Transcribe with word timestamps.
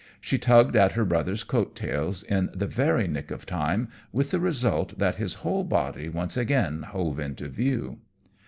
She 0.19 0.39
tugged 0.39 0.75
at 0.75 0.93
her 0.93 1.05
brother's 1.05 1.43
coat 1.43 1.75
tails 1.75 2.23
in 2.23 2.49
the 2.55 2.65
very 2.65 3.07
nick 3.07 3.29
of 3.29 3.45
time, 3.45 3.87
with 4.11 4.31
the 4.31 4.39
result 4.39 4.97
that 4.97 5.17
his 5.17 5.35
whole 5.45 5.63
body 5.63 6.09
once 6.09 6.35
again 6.35 6.81
hove 6.81 7.19
into 7.19 7.47
view. 7.47 7.99